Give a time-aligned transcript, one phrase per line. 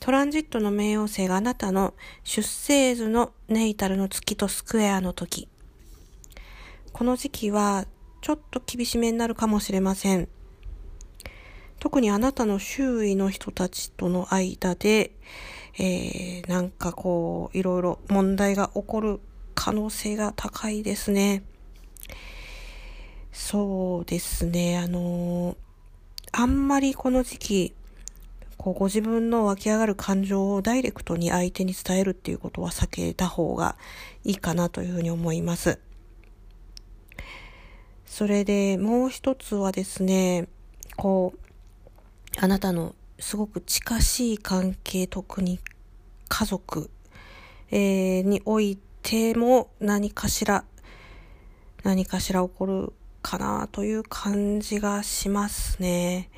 [0.00, 1.92] トランジットの冥王星があなたの
[2.24, 5.46] 出生図のネイタルの月とスクエアの時。
[6.92, 7.84] この時期は
[8.22, 10.28] ちょっと厳しめになるかもしれません。
[11.80, 15.12] 特にあなたの周囲の人たちとの間で、
[15.78, 19.20] えー、なんかこう、いろいろ問題が起こる
[19.54, 21.42] 可能性が高いですね。
[23.32, 25.56] そうですね、あのー、
[26.32, 27.74] あんまりこの時期、
[28.60, 33.74] こうご自分の湧き上がる感情をダイレクトに相手に伝えるっていうことは避けた方が
[34.22, 35.78] いいかなというふうに思います。
[38.04, 40.46] それでもう一つはですね、
[40.98, 41.38] こう、
[42.38, 45.58] あなたのすごく近しい関係、特に
[46.28, 46.90] 家族、
[47.70, 50.66] えー、においても何かしら、
[51.82, 56.28] 何かしら起こるかなという感じがしますね。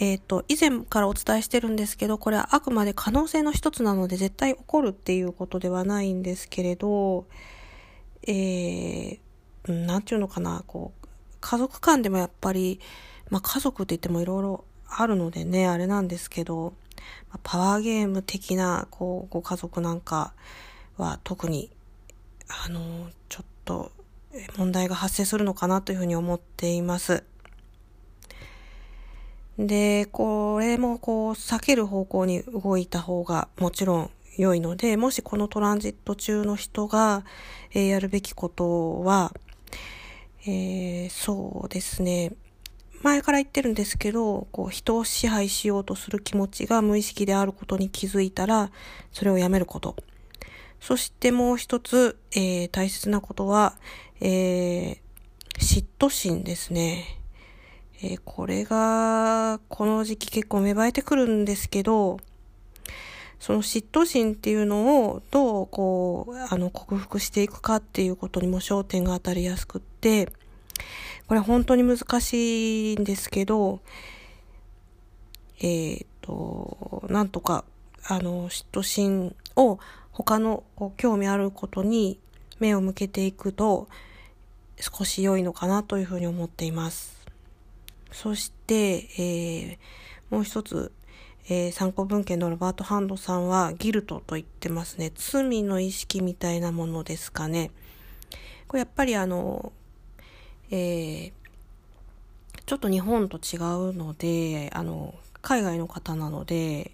[0.00, 7.26] えっ、ー、と、以前からお伝えしてるんですけど、これはあくまで可能性の一つなので絶対起こるっていうことではないんですけれど、
[8.26, 9.20] えー、
[9.68, 11.08] なんていうのかな、こう、
[11.40, 12.80] 家族間でもやっぱり、
[13.30, 16.74] まあ家族って言ってもいろいろあるのでね、あれなんですけど、
[17.42, 20.32] パワーゲーム的な、こう、ご家族なんか
[20.96, 21.70] は特に、
[22.48, 23.92] あの、ちょっと
[24.56, 27.24] 問題が発生するのかなというふうに思っています。
[29.58, 37.24] で、これもこう避ける方向に動いた方がもちろん良いので、もしこのトランジット中の人が、
[37.72, 39.32] えー、やるべきことは、
[40.46, 42.32] えー、そうですね。
[43.02, 48.70] 前から言ってるんですけど、こう人を支配しようとする気持ちが無意識であることに気づいたら、
[49.12, 49.96] それをやめること。
[50.80, 53.76] そしてもう一つ、えー、大切なことは、
[54.20, 54.98] えー、
[55.58, 57.21] 嫉妬心ですね。
[58.04, 62.18] えー、これが、この時期結構芽生えてくるんですけど、
[63.38, 70.26] その嫉妬心っていうのをどうこう、あの、克服していくかっていうことにも焦点が当たりやすくって、
[71.28, 73.80] これ本当に難しいんですけど、
[75.60, 77.64] えっ、と、なんとか、
[78.04, 79.78] あの、嫉妬心を
[80.10, 80.64] 他の
[80.96, 82.18] 興味あることに
[82.58, 83.88] 目を向けていくと
[84.78, 87.21] 少し良いのかなというふうに思っています。
[88.12, 89.78] そして、えー、
[90.30, 90.92] もう一つ、
[91.48, 95.12] えー、参考文献のロバート・ハンドさんはギルトと言ってますね。
[95.14, 97.70] 罪の意識みたいなものですかね。
[98.68, 99.72] これやっぱりあの、
[100.70, 101.32] えー、
[102.64, 106.92] ちょっと日本と違うので、あの、海外の方なので、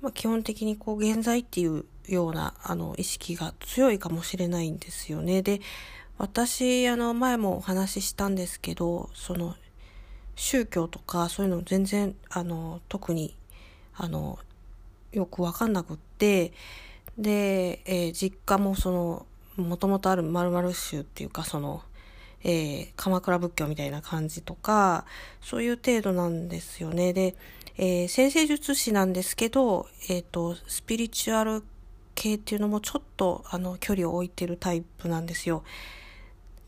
[0.00, 5.42] まあ、基本的にこう、現在っていうような、あの、意識が強いかもしれないんですよね。
[5.42, 5.60] で、
[6.16, 9.56] 私、あの、前もお話ししたんですけど、その、
[10.36, 13.36] 宗教とかそういうの全然、あの、特に、
[13.96, 14.38] あの、
[15.12, 16.52] よくわかんなくって、
[17.18, 21.82] で、えー、実家もその、もともとある〇〇宗っていうか、その、
[22.42, 25.06] えー、鎌倉仏教みたいな感じとか、
[25.40, 27.12] そういう程度なんですよね。
[27.12, 27.36] で、
[27.76, 31.62] えー、先生術師なんですけど、えっ、ー、と、スピリチュアル
[32.14, 35.64] 系っていうのもちょっと、あの、距離を置いてるタイプなんですよ。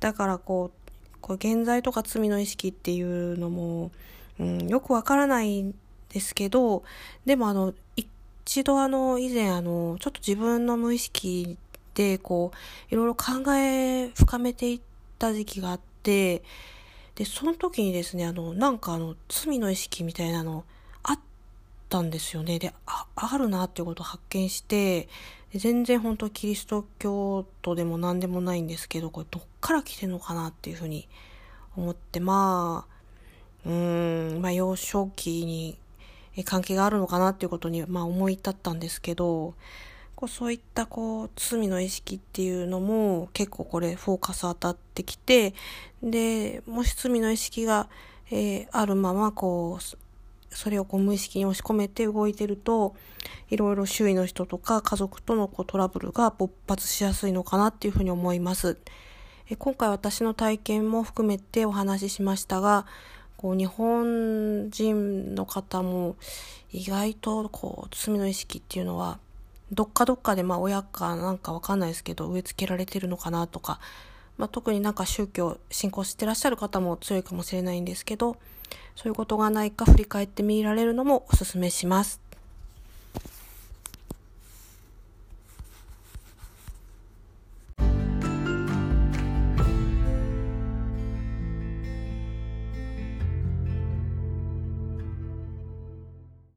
[0.00, 0.83] だからこう、
[1.24, 3.90] こう現在とか罪の意識っていうのも、
[4.38, 5.74] うん、よくわからないん
[6.10, 6.82] ですけど、
[7.24, 11.56] でもあの、一度あの、以前あの、ちょっと自分の無意識
[11.94, 14.80] で、こう、いろいろ考え深めていっ
[15.18, 16.42] た時期があって、
[17.14, 20.66] で、その時にですね、あの、なんかあの、罪の意識みたいなの
[21.02, 21.18] あっ
[21.88, 22.58] たんですよね。
[22.58, 25.08] で、あ、あるなっていうことを発見して、
[25.58, 31.08] 全然本当キリスト教徒でも何でもないんですけど、これどっから来てんのかなっていうふうに
[31.76, 32.86] 思って、ま
[33.64, 35.78] あ、うん、まあ幼少期に
[36.44, 39.54] 関係があるのかなっていうことに、まあ思い立ったんですけど、
[40.16, 45.54] こうそういったこう罪の意識っていうのも結構これフォーカス当たってきて、
[46.02, 47.88] で、もし罪の意識が、
[48.30, 49.96] えー、あるままこう、
[50.54, 52.94] それをこう無意識に押し込めて動いてると、
[53.50, 58.78] いろいろ周囲の人とか家族とのこうトラブルが勃発しやすいのかなっていうふうに思います。
[59.50, 62.86] え今回私の体験も含めてお話ししましたが、
[63.36, 66.16] こう日本人の方も
[66.72, 69.18] 意外とこう罪の意識っていうのは
[69.70, 73.80] どっかどっかでまあ親かなんかわかんないですけど植え付けられてるのかなとか、
[74.38, 78.36] まあ、特になんか宗教信仰してらっしゃる方も強いかもしれないんですけど
[78.94, 82.23] そういうことがないか振り返ってみられるのもおすすめします。